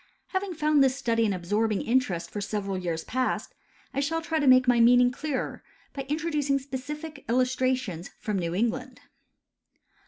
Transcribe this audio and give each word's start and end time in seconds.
Having 0.29 0.55
found 0.55 0.83
this 0.83 0.95
study 0.95 1.27
an 1.27 1.31
absorbing 1.33 1.83
interest 1.83 2.31
for 2.31 2.41
several 2.41 2.75
years 2.75 3.03
past, 3.03 3.53
I 3.93 3.99
shall 3.99 4.19
try 4.19 4.39
to 4.39 4.47
make 4.47 4.67
my 4.67 4.79
meaning 4.79 5.11
clearer 5.11 5.61
by 5.93 6.07
introducing 6.09 6.57
specific 6.57 7.23
illustrations 7.29 8.09
from 8.17 8.39
New 8.39 8.55
England. 8.55 9.01